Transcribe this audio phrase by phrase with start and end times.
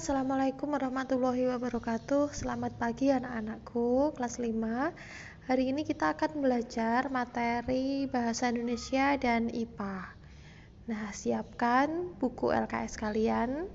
[0.00, 2.32] Assalamualaikum warahmatullahi wabarakatuh.
[2.32, 4.96] Selamat pagi anak-anakku kelas 5.
[5.44, 10.16] Hari ini kita akan belajar materi Bahasa Indonesia dan IPA.
[10.88, 13.68] Nah, siapkan buku LKS kalian.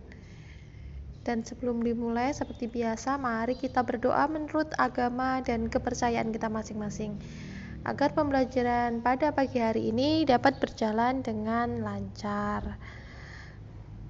[1.21, 7.21] Dan sebelum dimulai seperti biasa, mari kita berdoa menurut agama dan kepercayaan kita masing-masing.
[7.86, 12.82] Agar pembelajaran pada pagi hari ini dapat berjalan dengan lancar.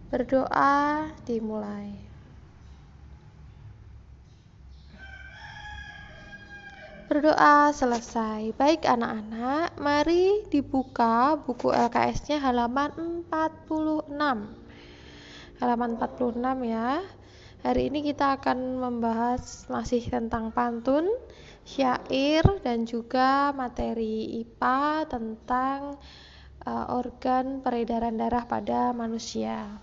[0.05, 1.97] Berdoa dimulai.
[7.09, 8.53] Berdoa selesai.
[8.53, 14.13] Baik anak-anak, mari dibuka buku LKS-nya halaman 46.
[15.57, 17.01] Halaman 46 ya.
[17.65, 21.09] Hari ini kita akan membahas masih tentang pantun,
[21.65, 25.97] syair dan juga materi IPA tentang
[26.61, 29.81] uh, organ peredaran darah pada manusia.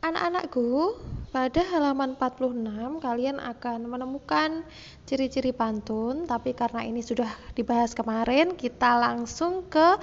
[0.00, 0.96] Anak-anakku,
[1.28, 4.64] pada halaman 46 kalian akan menemukan
[5.04, 10.00] ciri-ciri pantun, tapi karena ini sudah dibahas kemarin, kita langsung ke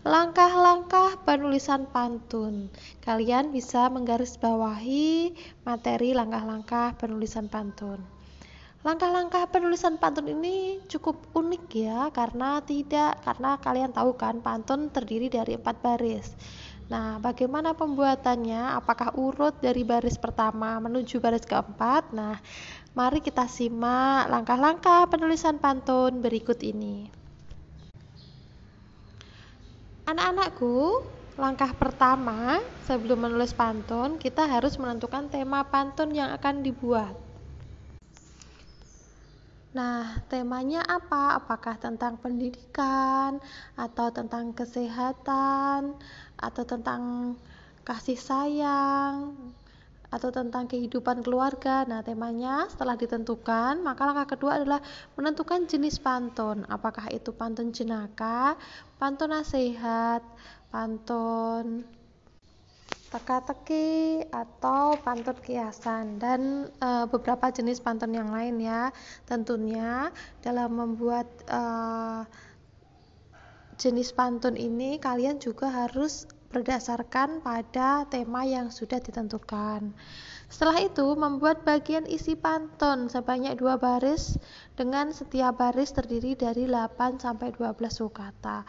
[0.00, 2.72] langkah-langkah penulisan pantun.
[3.04, 5.36] Kalian bisa menggarisbawahi
[5.68, 8.00] materi langkah-langkah penulisan pantun.
[8.80, 15.28] Langkah-langkah penulisan pantun ini cukup unik ya, karena tidak karena kalian tahu kan pantun terdiri
[15.28, 16.32] dari empat baris.
[16.84, 18.76] Nah, bagaimana pembuatannya?
[18.76, 22.12] Apakah urut dari baris pertama menuju baris keempat?
[22.12, 22.36] Nah,
[22.92, 27.08] mari kita simak langkah-langkah penulisan pantun berikut ini.
[30.04, 31.00] Anak-anakku,
[31.40, 37.23] langkah pertama sebelum menulis pantun, kita harus menentukan tema pantun yang akan dibuat.
[39.74, 41.34] Nah, temanya apa?
[41.34, 43.42] Apakah tentang pendidikan
[43.74, 45.98] atau tentang kesehatan
[46.38, 47.34] atau tentang
[47.82, 49.34] kasih sayang
[50.14, 51.82] atau tentang kehidupan keluarga.
[51.90, 54.78] Nah, temanya setelah ditentukan, maka langkah kedua adalah
[55.18, 56.62] menentukan jenis pantun.
[56.70, 58.54] Apakah itu pantun jenaka,
[59.02, 60.22] pantun nasihat,
[60.70, 61.82] pantun
[63.14, 68.90] teka-teki atau pantun kiasan dan e, beberapa jenis pantun yang lain ya.
[69.22, 70.10] Tentunya
[70.42, 71.62] dalam membuat e,
[73.78, 79.94] jenis pantun ini kalian juga harus berdasarkan pada tema yang sudah ditentukan.
[80.46, 84.38] Setelah itu, membuat bagian isi pantun sebanyak dua baris
[84.78, 88.62] dengan setiap baris terdiri dari 8 sampai 12 sukata.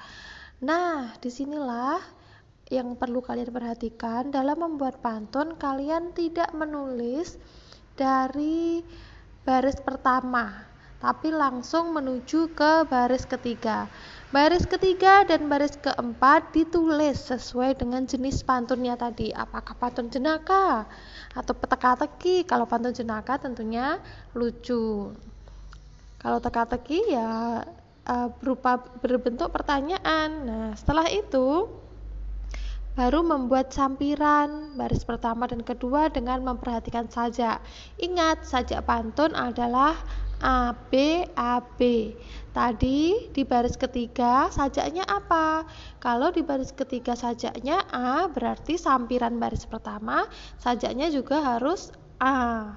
[0.65, 2.24] Nah, di sinilah
[2.73, 7.37] yang perlu kalian perhatikan dalam membuat pantun kalian tidak menulis
[7.93, 8.81] dari
[9.45, 10.65] baris pertama
[11.05, 13.85] tapi langsung menuju ke baris ketiga.
[14.33, 19.29] Baris ketiga dan baris keempat ditulis sesuai dengan jenis pantunnya tadi.
[19.29, 20.89] Apakah pantun jenaka
[21.37, 22.49] atau teka-teki?
[22.49, 24.01] Kalau pantun jenaka tentunya
[24.33, 25.13] lucu.
[26.17, 27.61] Kalau teka-teki ya
[28.09, 30.29] eh, berupa berbentuk pertanyaan.
[30.41, 31.69] Nah setelah itu
[32.95, 37.59] baru membuat sampiran baris pertama dan kedua dengan memperhatikan sajak.
[37.99, 39.99] Ingat, sajak pantun adalah
[40.39, 42.11] A, B, A, B.
[42.55, 45.67] Tadi di baris ketiga sajaknya apa?
[45.99, 50.23] Kalau di baris ketiga sajaknya A, berarti sampiran baris pertama
[50.59, 51.91] sajaknya juga harus
[52.23, 52.71] A.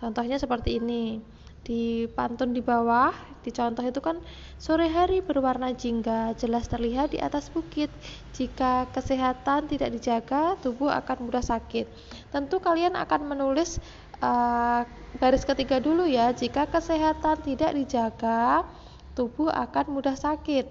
[0.00, 1.20] Contohnya seperti ini
[1.64, 3.12] di pantun di bawah.
[3.40, 4.20] Di contoh itu kan
[4.60, 7.88] sore hari berwarna jingga jelas terlihat di atas bukit.
[8.36, 11.88] Jika kesehatan tidak dijaga tubuh akan mudah sakit.
[12.28, 13.80] Tentu kalian akan menulis
[14.20, 14.84] uh,
[15.16, 16.36] baris ketiga dulu ya.
[16.36, 18.68] Jika kesehatan tidak dijaga
[19.16, 20.68] tubuh akan mudah sakit.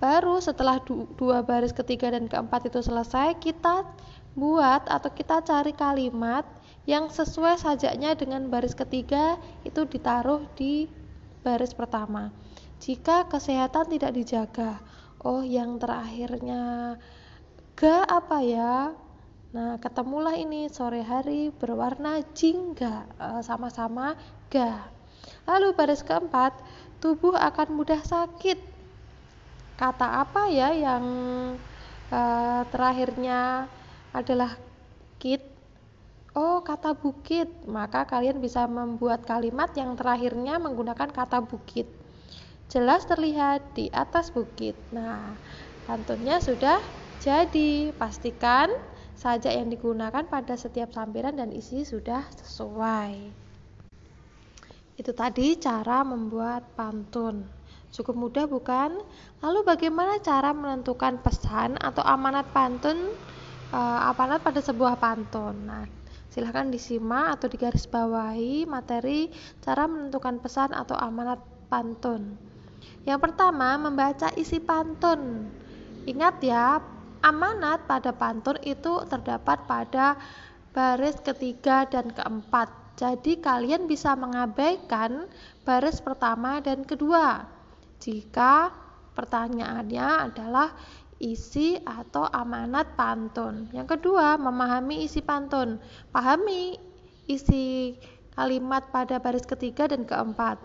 [0.00, 3.86] Baru setelah du dua baris ketiga dan keempat itu selesai kita
[4.34, 6.42] buat atau kita cari kalimat
[6.84, 10.88] yang sesuai sajaknya dengan baris ketiga itu ditaruh di
[11.40, 12.28] baris pertama.
[12.84, 14.84] Jika kesehatan tidak dijaga,
[15.24, 16.96] oh yang terakhirnya
[17.72, 18.92] ga apa ya?
[19.54, 24.18] Nah, ketemulah ini sore hari berwarna jingga eh, sama-sama
[24.52, 24.84] ga.
[25.48, 26.52] Lalu baris keempat,
[27.00, 28.60] tubuh akan mudah sakit.
[29.74, 31.04] Kata apa ya yang
[32.14, 33.66] uh, terakhirnya
[34.14, 34.54] adalah
[35.18, 35.53] kit
[36.34, 37.46] Oh, kata bukit.
[37.70, 41.86] Maka kalian bisa membuat kalimat yang terakhirnya menggunakan kata bukit.
[42.66, 44.74] Jelas terlihat di atas bukit.
[44.90, 45.38] Nah,
[45.86, 46.82] pantunnya sudah
[47.22, 47.94] jadi.
[47.94, 48.74] Pastikan
[49.14, 53.30] saja yang digunakan pada setiap sampiran dan isi sudah sesuai.
[54.98, 57.46] Itu tadi cara membuat pantun.
[57.94, 58.98] Cukup mudah bukan?
[59.38, 63.14] Lalu bagaimana cara menentukan pesan atau amanat pantun
[63.70, 65.54] uh, amanat pada sebuah pantun.
[65.62, 65.86] Nah,
[66.34, 69.30] silahkan disimak atau digarisbawahi materi
[69.62, 71.38] cara menentukan pesan atau amanat
[71.70, 72.34] pantun.
[73.06, 75.46] Yang pertama, membaca isi pantun.
[76.10, 76.82] Ingat ya,
[77.22, 80.18] amanat pada pantun itu terdapat pada
[80.74, 82.98] baris ketiga dan keempat.
[82.98, 85.30] Jadi kalian bisa mengabaikan
[85.62, 87.46] baris pertama dan kedua.
[88.02, 88.74] Jika
[89.14, 90.74] pertanyaannya adalah
[91.22, 93.70] isi atau amanat pantun.
[93.70, 95.78] Yang kedua, memahami isi pantun.
[96.10, 96.78] Pahami
[97.30, 97.94] isi
[98.34, 100.58] kalimat pada baris ketiga dan keempat.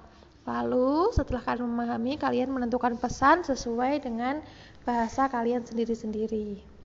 [0.50, 4.42] Lalu, setelah kalian memahami, kalian menentukan pesan sesuai dengan
[4.82, 6.80] bahasa kalian sendiri-sendiri.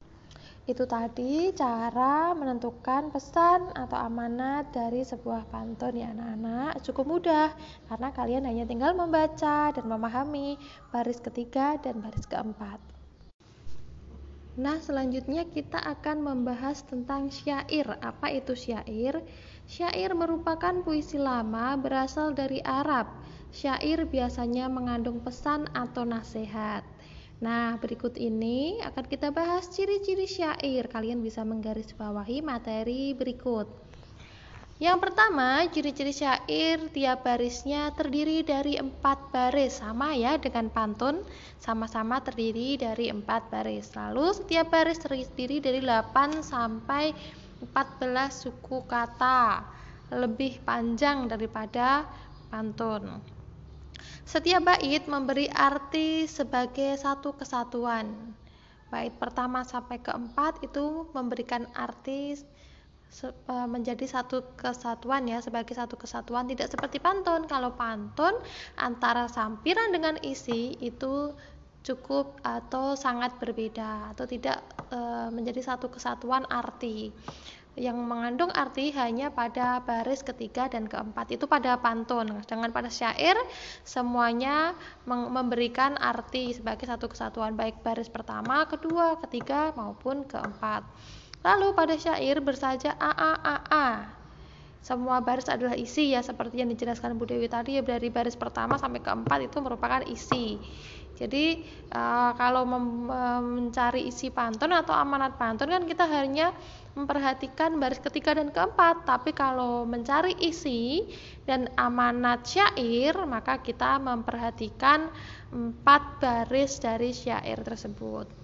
[0.65, 6.81] Itu tadi cara menentukan pesan atau amanat dari sebuah pantun ya anak-anak.
[6.81, 7.53] Cukup mudah
[7.93, 10.57] karena kalian hanya tinggal membaca dan memahami
[10.89, 12.94] baris ketiga dan baris keempat.
[14.55, 17.91] Nah, selanjutnya kita akan membahas tentang syair.
[17.99, 19.19] Apa itu syair?
[19.67, 23.11] Syair merupakan puisi lama berasal dari Arab.
[23.51, 26.87] Syair biasanya mengandung pesan atau nasihat.
[27.43, 30.87] Nah, berikut ini akan kita bahas ciri-ciri syair.
[30.87, 33.67] Kalian bisa menggarisbawahi materi berikut.
[34.85, 41.25] Yang pertama, ciri-ciri syair tiap barisnya terdiri dari empat baris, sama ya dengan pantun,
[41.57, 43.97] sama-sama terdiri dari empat baris.
[43.97, 47.17] Lalu setiap baris terdiri dari 8 sampai
[47.65, 49.65] 14 suku kata,
[50.13, 52.05] lebih panjang daripada
[52.53, 53.25] pantun.
[54.29, 58.37] Setiap bait memberi arti sebagai satu kesatuan.
[58.93, 62.37] Bait pertama sampai keempat itu memberikan arti
[63.47, 66.51] menjadi satu kesatuan ya sebagai satu kesatuan.
[66.51, 67.47] Tidak seperti pantun.
[67.47, 68.35] Kalau pantun
[68.75, 71.31] antara sampiran dengan isi itu
[71.85, 74.99] cukup atau sangat berbeda atau tidak e,
[75.31, 77.13] menjadi satu kesatuan arti.
[77.75, 81.35] Yang mengandung arti hanya pada baris ketiga dan keempat.
[81.35, 82.31] Itu pada pantun.
[82.47, 83.35] Dengan pada syair
[83.83, 84.79] semuanya
[85.11, 87.59] memberikan arti sebagai satu kesatuan.
[87.59, 90.87] Baik baris pertama, kedua, ketiga maupun keempat
[91.45, 93.89] lalu pada syair bersaja a a a a.
[94.85, 98.77] Semua baris adalah isi ya seperti yang dijelaskan Bu Dewi tadi ya dari baris pertama
[98.77, 100.61] sampai keempat itu merupakan isi.
[101.15, 101.63] Jadi
[101.95, 106.51] uh, kalau mencari isi pantun atau amanat pantun kan kita hanya
[106.99, 111.07] memperhatikan baris ketiga dan keempat, tapi kalau mencari isi
[111.47, 115.09] dan amanat syair maka kita memperhatikan
[115.55, 118.44] empat baris dari syair tersebut.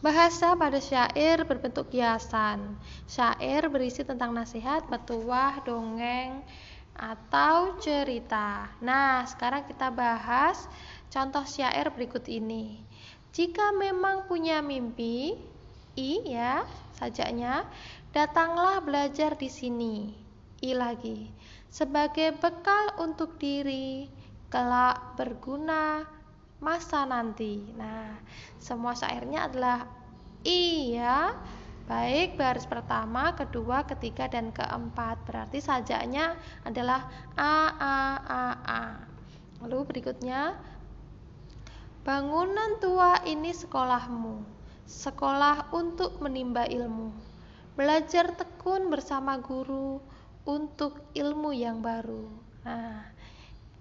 [0.00, 2.76] Bahasa pada syair berbentuk kiasan.
[3.04, 6.40] Syair berisi tentang nasihat, petuah, dongeng,
[6.96, 8.72] atau cerita.
[8.80, 10.68] Nah, sekarang kita bahas
[11.10, 12.86] Contoh syair berikut ini.
[13.34, 15.34] Jika memang punya mimpi,
[15.98, 16.62] i ya,
[16.94, 17.66] sajaknya,
[18.14, 20.14] datanglah belajar di sini.
[20.62, 21.26] I lagi.
[21.66, 24.06] Sebagai bekal untuk diri,
[24.54, 26.06] kelak berguna
[26.60, 27.64] masa nanti.
[27.74, 28.20] Nah,
[28.60, 29.88] semua syairnya adalah
[30.44, 31.34] i ya.
[31.90, 35.26] Baik baris pertama, kedua, ketiga, dan keempat.
[35.26, 38.82] Berarti sajaknya adalah a a a a.
[39.60, 40.54] Lalu berikutnya
[42.00, 44.40] Bangunan tua ini sekolahmu,
[44.88, 47.12] sekolah untuk menimba ilmu.
[47.76, 50.00] Belajar tekun bersama guru
[50.48, 52.24] untuk ilmu yang baru.
[52.64, 53.04] Nah,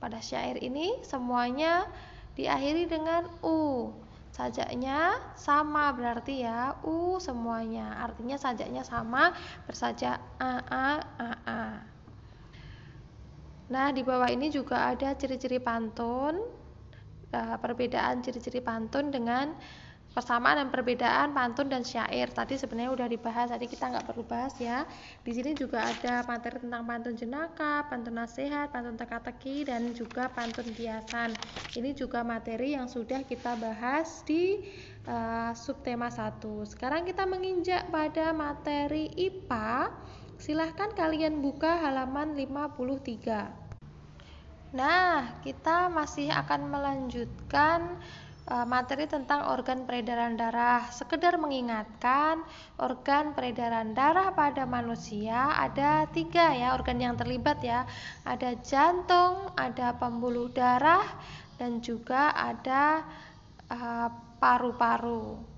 [0.03, 1.87] pada syair ini semuanya
[2.35, 3.89] diakhiri dengan u.
[4.29, 7.97] Sajaknya sama berarti ya, u semuanya.
[8.05, 9.33] Artinya sajaknya sama
[9.65, 11.63] bersajak a a a a.
[13.69, 16.41] Nah, di bawah ini juga ada ciri-ciri pantun
[17.33, 19.53] uh, perbedaan ciri-ciri pantun dengan
[20.11, 22.29] persamaan dan perbedaan pantun dan syair.
[22.33, 24.83] Tadi sebenarnya udah dibahas tadi kita nggak perlu bahas ya.
[25.21, 30.67] Di sini juga ada materi tentang pantun jenaka pantun nasihat pantun teka-teki dan juga pantun
[30.75, 31.33] biasan
[31.75, 34.61] ini juga materi yang sudah kita bahas di
[35.09, 36.39] uh, subtema 1
[36.69, 39.93] sekarang kita menginjak pada materi IPA
[40.39, 43.69] silahkan kalian buka halaman 53
[44.69, 47.97] Nah, kita masih akan melanjutkan
[48.65, 50.89] materi tentang organ peredaran darah.
[50.89, 52.41] Sekedar mengingatkan,
[52.81, 57.85] organ peredaran darah pada manusia ada tiga ya organ yang terlibat ya.
[58.25, 61.05] Ada jantung, ada pembuluh darah,
[61.61, 63.05] dan juga ada
[63.69, 64.09] uh,
[64.41, 65.37] paru-paru.
[65.37, 65.57] Uh,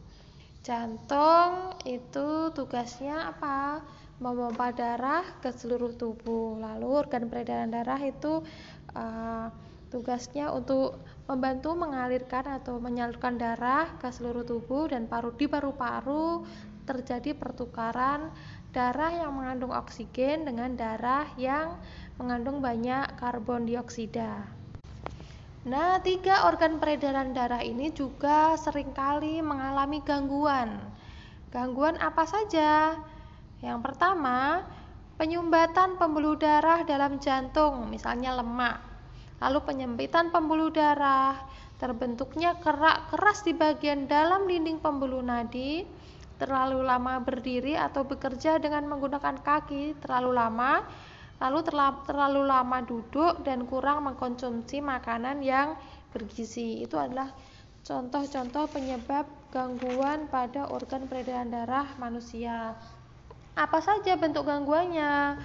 [0.61, 3.81] Jantung itu tugasnya apa?
[4.21, 6.53] Memompa darah ke seluruh tubuh.
[6.61, 8.45] Lalu organ peredaran darah itu
[8.93, 9.49] uh,
[9.91, 16.47] tugasnya untuk membantu mengalirkan atau menyalurkan darah ke seluruh tubuh dan paru di paru-paru
[16.87, 18.31] terjadi pertukaran
[18.71, 21.75] darah yang mengandung oksigen dengan darah yang
[22.15, 24.47] mengandung banyak karbon dioksida.
[25.61, 30.81] Nah, tiga organ peredaran darah ini juga sering kali mengalami gangguan.
[31.53, 32.97] Gangguan apa saja?
[33.61, 34.65] Yang pertama,
[35.21, 38.90] penyumbatan pembuluh darah dalam jantung, misalnya lemak.
[39.41, 41.33] Lalu penyempitan pembuluh darah,
[41.81, 45.81] terbentuknya kerak keras di bagian dalam dinding pembuluh nadi,
[46.37, 50.85] terlalu lama berdiri atau bekerja dengan menggunakan kaki terlalu lama,
[51.41, 51.59] lalu
[52.05, 55.73] terlalu lama duduk dan kurang mengkonsumsi makanan yang
[56.13, 56.85] bergizi.
[56.85, 57.33] Itu adalah
[57.81, 62.77] contoh-contoh penyebab gangguan pada organ peredaran darah manusia.
[63.57, 65.37] Apa saja bentuk gangguannya?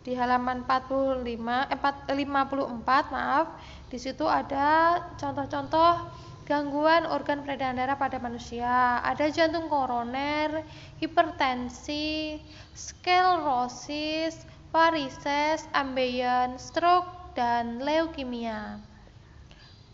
[0.00, 3.46] Di halaman 45 eh, 54 maaf,
[3.92, 6.08] di situ ada contoh-contoh
[6.48, 9.04] gangguan organ peredaran darah pada manusia.
[9.04, 10.64] Ada jantung koroner,
[10.98, 12.40] hipertensi,
[12.72, 18.80] sklerosis, varises, ambeien, stroke, dan leukemia.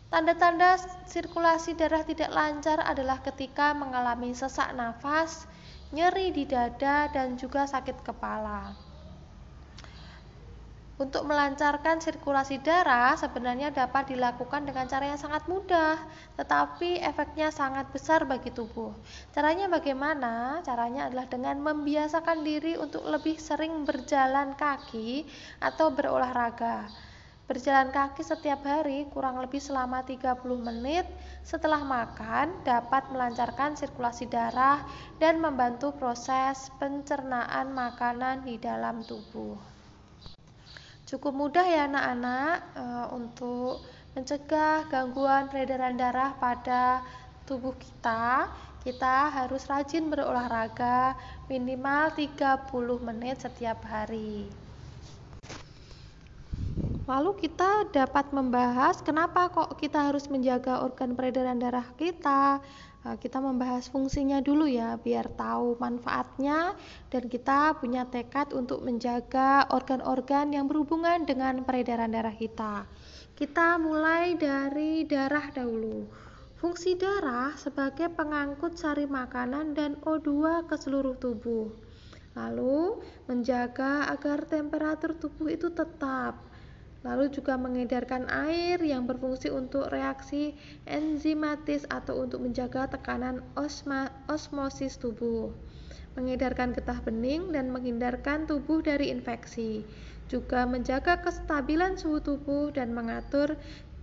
[0.07, 0.79] Tanda-tanda
[1.11, 5.51] sirkulasi darah tidak lancar adalah ketika mengalami sesak nafas,
[5.91, 8.86] nyeri di dada, dan juga sakit kepala.
[10.97, 16.01] Untuk melancarkan sirkulasi darah sebenarnya dapat dilakukan dengan cara yang sangat mudah,
[16.41, 18.97] tetapi efeknya sangat besar bagi tubuh.
[19.29, 20.65] Caranya bagaimana?
[20.65, 25.29] Caranya adalah dengan membiasakan diri untuk lebih sering berjalan kaki
[25.61, 26.89] atau berolahraga.
[27.45, 30.33] Berjalan kaki setiap hari kurang lebih selama 30
[30.65, 31.05] menit
[31.45, 34.81] setelah makan dapat melancarkan sirkulasi darah
[35.21, 39.76] dan membantu proses pencernaan makanan di dalam tubuh.
[41.07, 42.85] Cukup mudah ya anak-anak e,
[43.15, 43.79] untuk
[44.19, 47.07] mencegah gangguan peredaran darah pada
[47.47, 48.51] tubuh kita.
[48.83, 51.15] Kita harus rajin berolahraga
[51.47, 54.51] minimal 30 menit setiap hari.
[57.07, 63.39] Lalu kita dapat membahas kenapa kok kita harus menjaga organ peredaran darah kita, Eh, kita
[63.39, 66.75] membahas fungsinya dulu ya biar tahu manfaatnya
[67.07, 72.91] dan kita punya tekad untuk menjaga organ-organ yang berhubungan dengan peredaran darah kita.
[73.39, 76.03] Kita mulai dari darah dahulu.
[76.59, 81.71] Fungsi darah sebagai pengangkut sari makanan dan O2 ke seluruh tubuh.
[82.35, 86.43] Lalu menjaga agar temperatur tubuh itu tetap
[87.07, 90.59] lalu juga mengedarkan air yang berfungsi untuk reaksi
[90.91, 95.55] enzimatis atau untuk menjaga tekanan osma, osmosis tubuh,
[96.19, 99.87] mengedarkan getah bening dan menghindarkan tubuh dari infeksi,
[100.27, 103.55] juga menjaga kestabilan suhu tubuh dan mengatur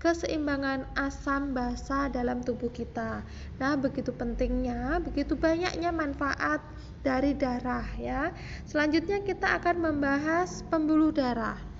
[0.03, 3.23] keseimbangan asam basa dalam tubuh kita.
[3.55, 6.59] Nah, begitu pentingnya, begitu banyaknya manfaat
[7.07, 8.35] dari darah ya.
[8.67, 11.72] Selanjutnya kita akan membahas pembuluh darah.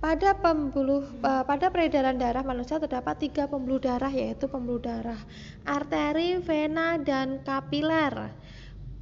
[0.00, 5.20] Pada pembuluh uh, pada peredaran darah manusia terdapat tiga pembuluh darah yaitu pembuluh darah
[5.68, 8.32] arteri, vena, dan kapiler.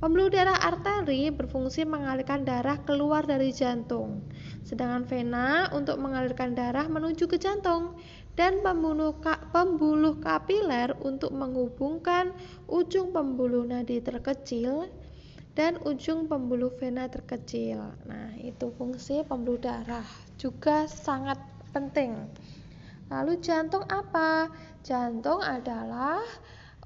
[0.02, 4.26] Pembuluh darah arteri berfungsi mengalirkan darah keluar dari jantung,
[4.66, 7.94] sedangkan vena untuk mengalirkan darah menuju ke jantung
[8.34, 12.34] dan pembuluh, ka, pembuluh kapiler untuk menghubungkan
[12.66, 14.90] ujung pembuluh nadi terkecil
[15.58, 17.82] dan ujung pembuluh vena terkecil.
[18.06, 20.06] Nah, itu fungsi pembuluh darah
[20.38, 21.42] juga sangat
[21.74, 22.14] penting.
[23.10, 24.54] Lalu jantung apa?
[24.86, 26.22] Jantung adalah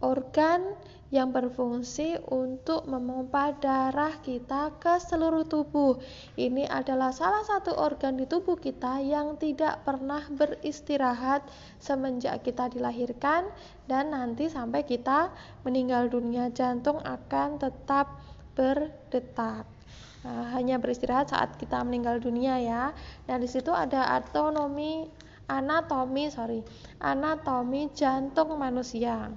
[0.01, 0.73] organ
[1.13, 6.01] yang berfungsi untuk memompa darah kita ke seluruh tubuh.
[6.41, 11.45] Ini adalah salah satu organ di tubuh kita yang tidak pernah beristirahat
[11.77, 13.53] semenjak kita dilahirkan
[13.85, 15.29] dan nanti sampai kita
[15.69, 16.49] meninggal dunia.
[16.49, 19.67] Jantung akan tetap berdetak.
[20.23, 22.95] Nah, hanya beristirahat saat kita meninggal dunia ya.
[23.27, 25.11] Nah, di situ ada anatomi
[25.51, 26.63] anatomi, sorry,
[27.03, 29.35] anatomi jantung manusia.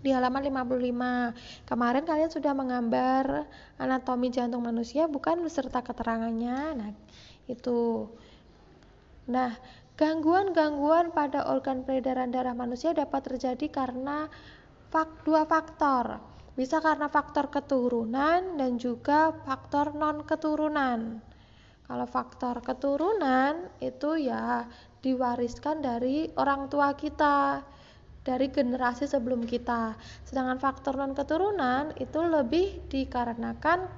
[0.00, 1.68] Di halaman 55.
[1.68, 3.44] Kemarin kalian sudah menggambar
[3.76, 6.58] anatomi jantung manusia bukan beserta keterangannya.
[6.74, 6.90] Nah,
[7.46, 8.08] itu.
[9.30, 9.54] Nah,
[10.00, 14.26] gangguan-gangguan pada organ peredaran darah manusia dapat terjadi karena
[14.88, 16.29] fak dua faktor
[16.60, 21.16] bisa karena faktor keturunan dan juga faktor non keturunan.
[21.88, 24.68] Kalau faktor keturunan itu ya
[25.00, 27.64] diwariskan dari orang tua kita,
[28.20, 29.96] dari generasi sebelum kita.
[30.28, 33.88] Sedangkan faktor non keturunan itu lebih dikarenakan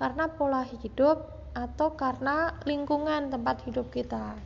[0.00, 4.40] karena pola hidup atau karena lingkungan tempat hidup kita.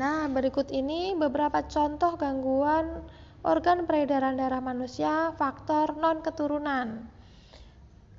[0.00, 3.04] Nah, berikut ini beberapa contoh gangguan
[3.40, 7.08] organ peredaran darah manusia faktor non keturunan.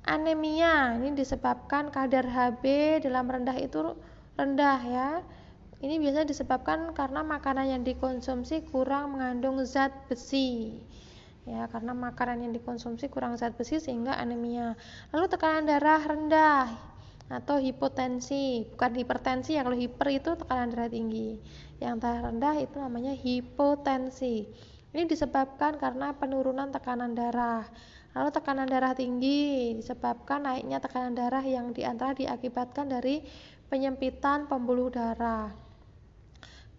[0.02, 2.64] anemia ini disebabkan kadar Hb
[3.06, 3.94] dalam rendah itu
[4.34, 5.10] rendah ya.
[5.82, 10.74] Ini biasanya disebabkan karena makanan yang dikonsumsi kurang mengandung zat besi
[11.46, 11.70] ya.
[11.70, 14.74] Karena makanan yang dikonsumsi kurang zat besi sehingga anemia.
[15.14, 16.66] Lalu tekanan darah rendah
[17.30, 19.62] atau hipotensi bukan hipertensi ya.
[19.62, 21.38] Kalau hiper itu tekanan darah tinggi.
[21.78, 24.50] Yang rendah itu namanya hipotensi
[24.92, 27.64] ini disebabkan karena penurunan tekanan darah.
[28.12, 33.24] Lalu tekanan darah tinggi disebabkan naiknya tekanan darah yang di antara diakibatkan dari
[33.72, 35.71] penyempitan pembuluh darah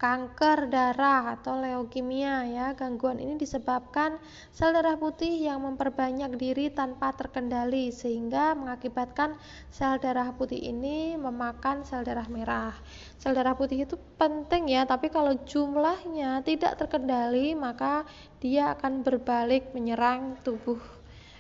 [0.04, 2.68] kanker darah atau leukemia ya.
[2.76, 4.20] Gangguan ini disebabkan
[4.52, 9.40] sel darah putih yang memperbanyak diri tanpa terkendali sehingga mengakibatkan
[9.72, 12.76] sel darah putih ini memakan sel darah merah.
[13.16, 18.04] Sel darah putih itu penting ya, tapi kalau jumlahnya tidak terkendali maka
[18.44, 20.84] dia akan berbalik menyerang tubuh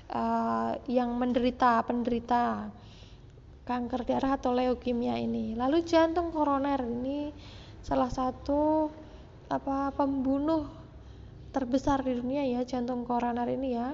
[0.08, 2.72] uh, yang menderita penderita
[3.68, 5.52] kanker darah atau leukemia ini.
[5.52, 7.32] Lalu jantung koroner ini
[7.84, 8.90] salah satu
[9.52, 10.66] apa pembunuh
[11.54, 13.94] terbesar di dunia ya jantung koroner ini ya.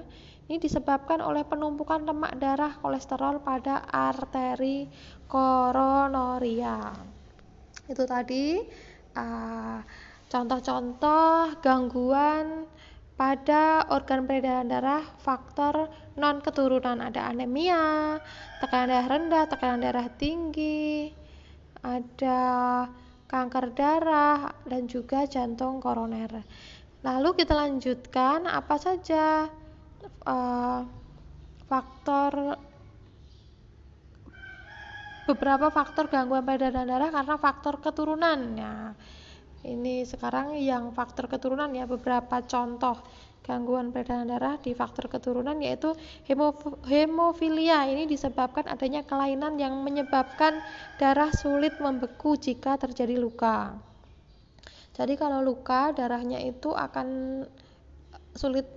[0.50, 4.90] Ini disebabkan oleh penumpukan lemak darah kolesterol pada arteri
[5.30, 6.90] koronaria
[7.90, 8.62] itu tadi
[9.14, 9.82] contoh
[10.30, 12.70] contoh-contoh gangguan
[13.18, 18.22] pada organ peredaran darah faktor non keturunan ada anemia
[18.62, 21.10] tekanan darah rendah tekanan darah tinggi
[21.82, 22.86] ada
[23.30, 26.42] kanker darah, dan juga jantung koroner.
[27.06, 29.48] Lalu kita lanjutkan apa saja
[30.26, 30.82] uh,
[31.70, 32.58] faktor
[35.30, 38.40] beberapa faktor gangguan peredaran darah karena faktor keturunan.
[38.58, 38.98] Ya,
[39.62, 42.98] ini sekarang yang faktor keturunan ya beberapa contoh
[43.50, 45.98] gangguan peredaran darah di faktor keturunan yaitu
[46.86, 47.90] hemofilia.
[47.90, 50.62] Ini disebabkan adanya kelainan yang menyebabkan
[51.02, 53.74] darah sulit membeku jika terjadi luka.
[54.94, 57.42] Jadi kalau luka darahnya itu akan
[58.38, 58.70] sulit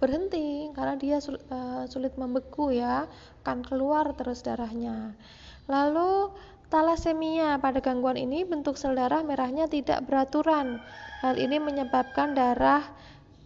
[0.00, 3.04] berhenti karena dia eh, sulit membeku ya,
[3.44, 5.12] akan keluar terus darahnya.
[5.68, 6.32] Lalu
[6.66, 10.82] Talasemia pada gangguan ini bentuk sel darah merahnya tidak beraturan.
[11.22, 12.82] Hal ini menyebabkan darah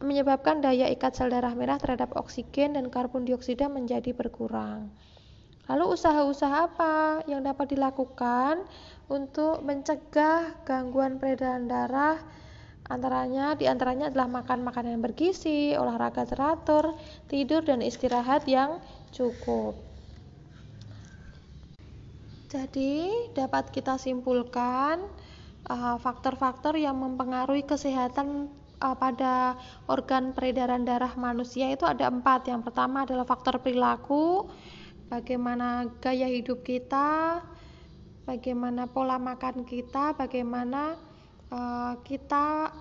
[0.01, 4.89] menyebabkan daya ikat sel darah merah terhadap oksigen dan karbon dioksida menjadi berkurang.
[5.71, 8.67] Lalu usaha-usaha apa yang dapat dilakukan
[9.07, 12.19] untuk mencegah gangguan peredaran darah?
[12.91, 16.99] Antaranya di antaranya adalah makan makanan yang bergizi, olahraga teratur,
[17.31, 18.83] tidur dan istirahat yang
[19.15, 19.79] cukup.
[22.51, 25.07] Jadi dapat kita simpulkan
[25.71, 29.55] uh, faktor-faktor yang mempengaruhi kesehatan uh, pada
[29.87, 32.49] organ peredaran darah manusia itu ada empat.
[32.49, 34.49] Yang pertama adalah faktor perilaku,
[35.13, 37.41] bagaimana gaya hidup kita,
[38.25, 40.97] bagaimana pola makan kita, bagaimana
[41.53, 42.73] uh, kita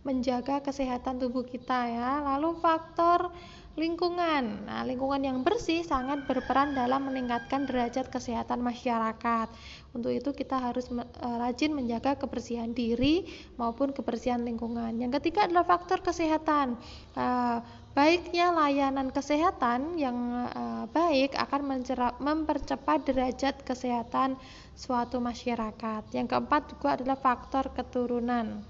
[0.00, 2.24] menjaga kesehatan tubuh kita ya.
[2.24, 3.32] Lalu faktor
[3.78, 4.66] lingkungan.
[4.66, 9.46] Nah, lingkungan yang bersih sangat berperan dalam meningkatkan derajat kesehatan masyarakat.
[9.94, 14.98] Untuk itu kita harus uh, rajin menjaga kebersihan diri maupun kebersihan lingkungan.
[14.98, 16.74] Yang ketiga adalah faktor kesehatan.
[17.14, 17.62] Uh,
[17.94, 20.18] baiknya layanan kesehatan yang
[20.50, 21.82] uh, baik akan
[22.18, 24.34] mempercepat derajat kesehatan
[24.74, 26.10] suatu masyarakat.
[26.10, 28.66] Yang keempat juga adalah faktor keturunan.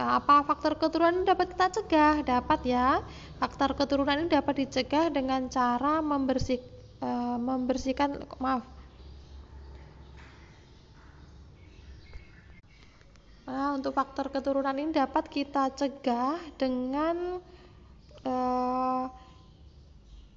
[0.00, 2.24] Apa faktor keturunan ini dapat kita cegah?
[2.24, 3.04] Dapat ya.
[3.36, 6.60] Faktor keturunan ini dapat dicegah dengan cara membersih,
[7.04, 8.64] e, membersihkan maaf.
[13.44, 17.42] Nah, untuk faktor keturunan ini dapat kita cegah dengan
[18.24, 18.34] e,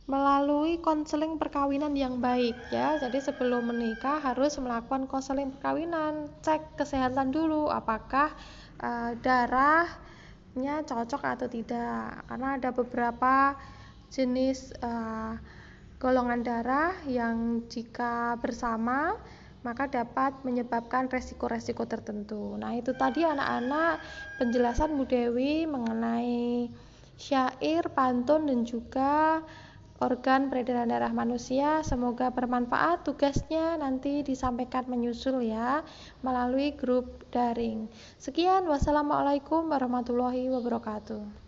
[0.03, 2.99] melalui konseling perkawinan yang baik ya.
[2.99, 8.35] Jadi sebelum menikah harus melakukan konseling perkawinan, cek kesehatan dulu apakah
[8.81, 13.53] uh, darahnya cocok atau tidak karena ada beberapa
[14.13, 15.37] jenis uh,
[15.97, 19.17] golongan darah yang jika bersama
[19.63, 22.59] maka dapat menyebabkan resiko-resiko tertentu.
[22.59, 24.03] Nah, itu tadi anak-anak
[24.35, 26.67] penjelasan Bu Dewi mengenai
[27.15, 29.39] syair, pantun dan juga
[30.03, 31.79] organ peredaran darah manusia.
[31.87, 33.07] Semoga bermanfaat.
[33.07, 35.81] Tugasnya nanti disampaikan menyusul ya
[36.19, 37.87] melalui grup daring.
[38.19, 41.42] Sekian, wassalamualaikum warahmatullahi wabarakatuh.